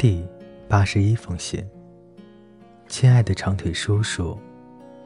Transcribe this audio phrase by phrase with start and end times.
[0.00, 0.26] 第
[0.66, 1.62] 八十一封信，
[2.88, 4.40] 亲爱的长腿叔叔，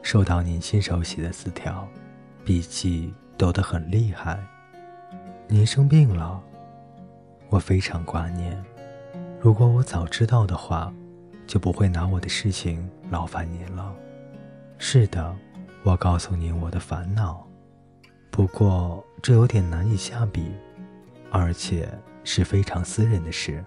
[0.01, 1.85] 收到您亲手写的字条，
[2.45, 4.41] 笔记抖得很厉害。
[5.49, 6.41] 您生病了，
[7.49, 8.63] 我非常挂念。
[9.41, 10.93] 如果我早知道的话，
[11.45, 13.93] 就不会拿我的事情劳烦您了。
[14.77, 15.35] 是的，
[15.83, 17.45] 我告诉您我的烦恼，
[18.31, 20.53] 不过这有点难以下笔，
[21.31, 21.85] 而且
[22.23, 23.61] 是非常私人的事。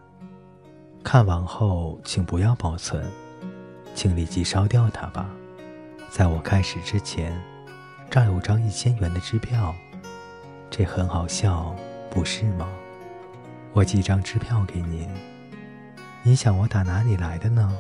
[1.03, 3.03] 看完后，请不要保存，
[3.95, 5.31] 请立即烧掉它吧。
[6.11, 7.41] 在我开始之前，
[8.11, 9.75] 这儿有张一千元的支票，
[10.71, 11.75] 这很好笑，
[12.11, 12.69] 不是吗？
[13.73, 15.09] 我寄张支票给您。
[16.23, 17.75] 你想我打哪里来的呢？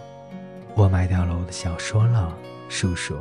[0.74, 2.34] 我卖掉了我的小说了，
[2.68, 3.18] 叔叔。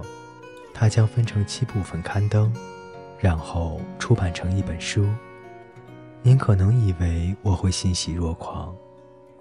[0.73, 2.53] 它将分成七部分刊登，
[3.19, 5.09] 然后出版成一本书。
[6.21, 8.73] 您可能以为我会欣喜若狂。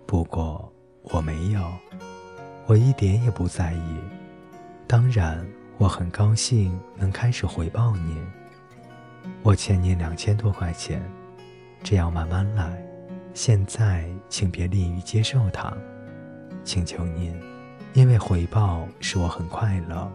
[0.06, 1.60] 不过我没有，
[2.66, 3.96] 我一点也不在意。
[4.86, 5.44] 当然，
[5.78, 8.24] 我很高兴能开始回报您。
[9.42, 11.02] 我欠您两千多块钱，
[11.82, 12.80] 这样慢慢来。
[13.34, 15.76] 现在，请别吝于接受它，
[16.62, 17.38] 请求您，
[17.92, 20.10] 因为回报使我很快乐。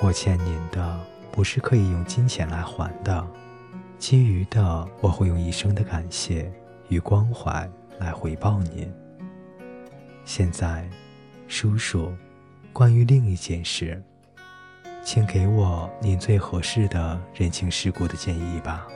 [0.00, 1.00] 我欠您的
[1.32, 3.26] 不是可以用金钱来还的，
[3.98, 6.52] 其余的我会用一生的感谢
[6.88, 7.66] 与关怀
[7.98, 8.92] 来回报您。
[10.24, 10.88] 现在，
[11.48, 12.10] 叔叔，
[12.72, 14.02] 关于另一件事，
[15.04, 18.86] 请给我您最合适的人情世故的建议吧。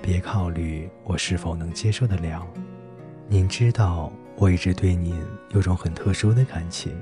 [0.00, 2.46] 别考虑我是否能接受得了。
[3.28, 6.98] 您知道，我一直对您有种很特殊的感情，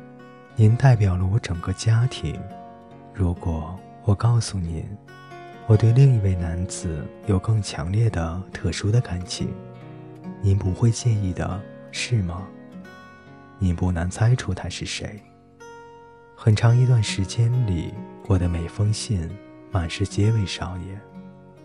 [0.57, 2.39] 您代表了我整个家庭。
[3.15, 4.85] 如果我告诉您，
[5.69, 9.55] 我对另一位男子有更强烈的、特殊的感情，
[10.43, 12.45] 您不会介意的，是吗？
[13.59, 15.23] 你不难猜出他是谁。
[16.35, 17.95] 很长一段时间里，
[18.27, 19.31] 我的每封信
[19.71, 21.01] 满是皆为少爷。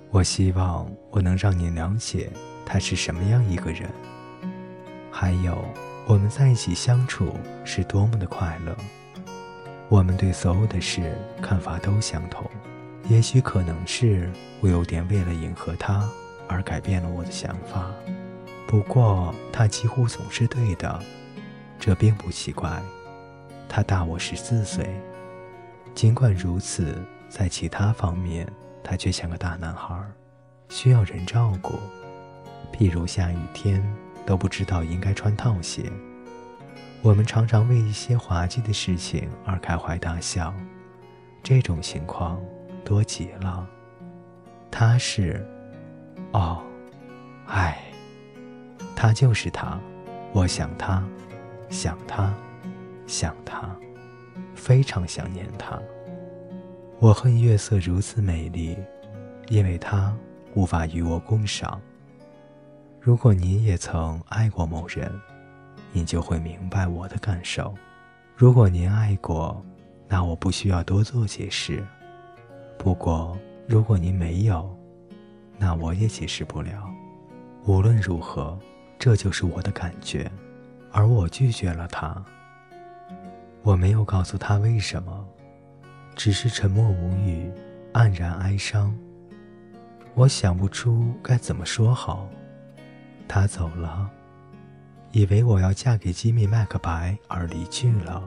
[0.09, 2.29] 我希望我能让你了解
[2.65, 3.89] 他是什么样一个人，
[5.11, 5.63] 还有
[6.07, 7.33] 我们在一起相处
[7.65, 8.75] 是多么的快乐。
[9.89, 12.49] 我们对所有的事看法都相同。
[13.09, 16.07] 也许可能是我有点为了迎合他
[16.47, 17.91] 而改变了我的想法，
[18.67, 21.03] 不过他几乎总是对的。
[21.81, 22.79] 这并不奇怪，
[23.67, 24.87] 他大我十四岁。
[25.95, 26.95] 尽管如此，
[27.27, 28.47] 在其他方面，
[28.83, 29.99] 他却像个大男孩，
[30.69, 31.73] 需要人照顾。
[32.71, 33.83] 譬如下雨天
[34.27, 35.91] 都不知道应该穿套鞋。
[37.01, 40.53] 我们常常为一些滑稽的事情而开怀大笑，
[41.41, 42.39] 这种情况
[42.85, 43.67] 多极了。
[44.69, 45.43] 他是，
[46.31, 46.61] 哦，
[47.47, 47.81] 唉，
[48.95, 49.79] 他就是他，
[50.31, 51.03] 我想他。
[51.71, 52.33] 想他，
[53.07, 53.73] 想他，
[54.53, 55.81] 非常想念他。
[56.99, 58.77] 我恨月色如此美丽，
[59.47, 60.13] 因为它
[60.53, 61.81] 无法与我共赏。
[62.99, 65.09] 如果您也曾爱过某人，
[65.93, 67.73] 您就会明白我的感受。
[68.35, 69.65] 如果您爱过，
[70.09, 71.81] 那我不需要多做解释。
[72.77, 74.77] 不过，如果您没有，
[75.57, 76.83] 那我也解释不了。
[77.65, 78.59] 无论如何，
[78.99, 80.29] 这就是我的感觉。
[80.91, 82.23] 而我拒绝了他。
[83.63, 85.25] 我没有告诉他为什么，
[86.15, 87.51] 只是沉默无语，
[87.93, 88.95] 黯然哀伤。
[90.13, 92.27] 我想不出该怎么说好。
[93.27, 94.09] 他走了，
[95.11, 98.21] 以为我要嫁给吉米·麦克白而离去了。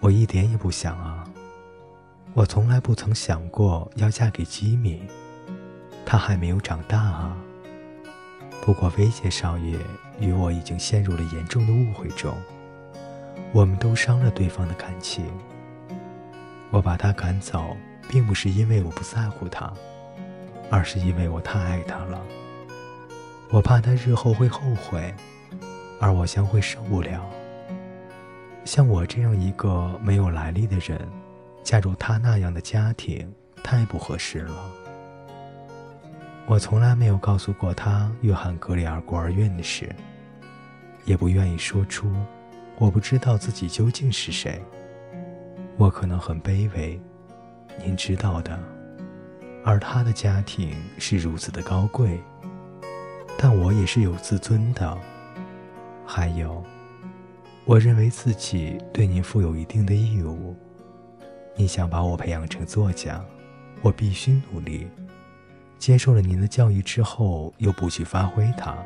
[0.00, 1.24] 我一点也不想啊！
[2.34, 5.02] 我从来不曾想过要嫁给吉米，
[6.04, 7.36] 他还没有长大啊。
[8.60, 9.78] 不过，威杰少爷
[10.22, 12.32] 与我已经陷入了严重的误会中，
[13.52, 15.26] 我们都伤了对方的感情。
[16.70, 17.76] 我把他赶走，
[18.08, 19.70] 并不是因为我不在乎他，
[20.70, 22.22] 而是因为我太爱他了。
[23.50, 25.12] 我怕他日后会后悔，
[26.00, 27.28] 而我将会受不了。
[28.64, 30.96] 像我这样一个没有来历的人，
[31.64, 33.30] 嫁入他那样的家庭，
[33.62, 34.54] 太不合适了。
[36.46, 39.94] 我从来没有告诉过他约翰·格里尔孤儿院的事，
[41.04, 42.10] 也不愿意说出
[42.78, 44.60] 我不知道自己究竟是谁。
[45.76, 47.00] 我可能很卑微，
[47.84, 48.58] 您知道的。
[49.64, 52.20] 而他的家庭是如此的高贵，
[53.38, 54.98] 但我也是有自尊的。
[56.04, 56.62] 还有，
[57.64, 60.56] 我认为自己对您负有一定的义务。
[61.54, 63.24] 你想把我培养成作家，
[63.82, 64.88] 我必须努力。
[65.78, 68.76] 接受了您的教育之后，又不去发挥它，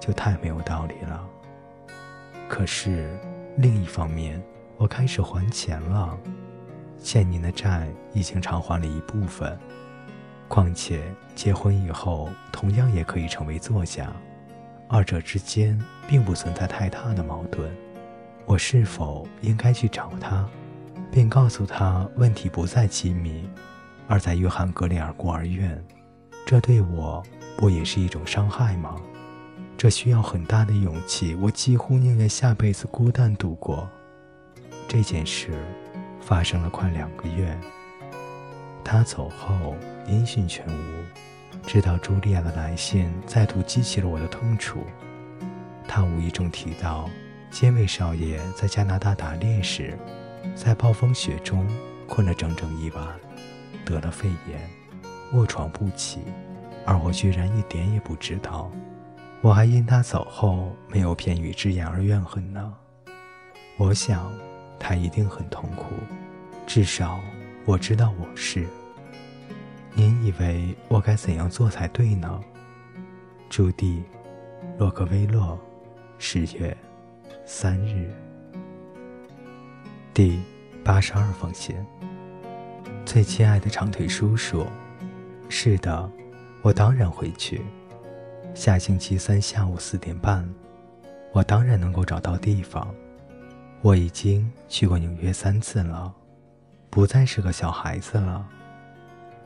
[0.00, 1.24] 就太没有道理了。
[2.56, 3.14] 可是
[3.58, 4.42] 另一方面，
[4.78, 6.18] 我开始还钱了，
[6.98, 9.58] 欠您的债已经偿还了一部分。
[10.48, 11.02] 况且
[11.34, 14.10] 结婚以后，同样也可以成为作家，
[14.88, 17.70] 二者之间并不存在太大的矛盾。
[18.46, 20.48] 我是否应该去找他，
[21.12, 23.46] 并告诉他问题不在机密，
[24.08, 25.78] 而在约翰格里尔孤儿院？
[26.46, 27.22] 这对我
[27.54, 28.96] 不也是一种伤害吗？
[29.76, 33.88] 这需要很大的勇气，我几乎宁愿下辈子孤单度过。
[34.88, 35.52] 这件事
[36.20, 37.56] 发生了快两个月。
[38.82, 39.76] 他走后
[40.06, 41.04] 音讯全无，
[41.66, 44.78] 直到茱莉亚的来信再度激起了我的痛楚。
[45.86, 47.10] 他无意中提到，
[47.50, 49.98] 监卫少爷在加拿大打猎时，
[50.54, 51.66] 在暴风雪中
[52.08, 53.06] 困了整整一晚，
[53.84, 54.70] 得了肺炎，
[55.34, 56.20] 卧床不起，
[56.86, 58.70] 而我居然一点也不知道。
[59.46, 62.74] 我还因他走后没有片语之言而怨恨呢。
[63.76, 64.28] 我想，
[64.76, 65.84] 他一定很痛苦，
[66.66, 67.20] 至少。
[67.64, 68.66] 我知道我是。
[69.94, 72.40] 您以为我该怎样做才对呢？
[73.48, 74.02] 朱棣，
[74.78, 75.56] 洛克威洛，
[76.18, 76.76] 十月
[77.44, 78.12] 三日。
[80.12, 80.42] 第
[80.82, 81.76] 八十二封信。
[83.04, 84.66] 最亲爱的长腿叔叔，
[85.48, 86.10] 是的，
[86.62, 87.64] 我当然会去。
[88.56, 90.48] 下星期三下午四点半，
[91.30, 92.92] 我当然能够找到地方。
[93.82, 96.10] 我已经去过纽约三次了。
[96.88, 98.48] 不再是个小孩子了，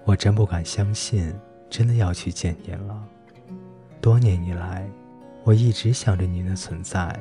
[0.04, 1.34] 我真不敢相信，
[1.68, 3.04] 真的要去见您了。
[4.00, 4.88] 多年以来，
[5.42, 7.12] 我一直想着您的存在，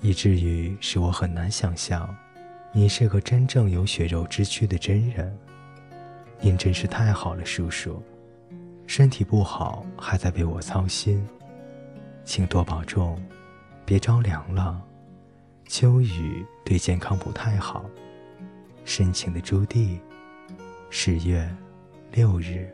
[0.00, 2.08] 以至于使我很难想象，
[2.70, 5.36] 你是个真正有血肉之躯的真人。
[6.40, 8.00] 您真是太好了，叔叔。
[8.86, 11.26] 身体不好，还在为我操心，
[12.24, 13.20] 请多保重，
[13.84, 14.80] 别着凉了。
[15.66, 17.84] 秋雨对健康不太好。
[18.84, 19.98] 深情的朱棣，
[20.88, 21.52] 十月
[22.12, 22.72] 六日，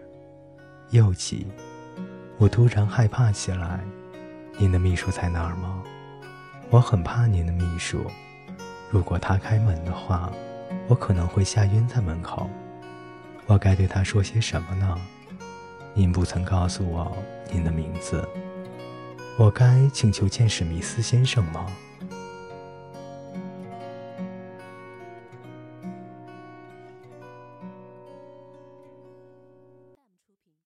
[0.91, 1.47] 又急。
[2.37, 3.81] 我突然害怕起来。
[4.59, 5.83] 您的秘书在那儿吗？
[6.69, 8.05] 我很怕您的秘书。
[8.91, 10.31] 如果他开门的话，
[10.89, 12.51] 我可能会吓晕在门口。
[13.47, 15.01] 我该对他说些什么呢？
[15.95, 17.11] 您不曾告诉我
[17.51, 18.27] 您的名字。
[19.39, 21.67] 我该请求见史密斯先生吗？